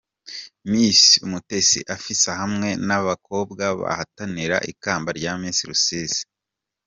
Miss 0.69 1.01
Umutesi 1.25 1.79
Afsa 1.95 2.31
hamwe 2.41 2.69
n'abakobwa 2.87 3.63
bahataniraga 3.81 4.65
ikamba 4.71 5.09
rya 5.17 5.33
Miss 5.41 5.57
Rusizi. 5.69 6.23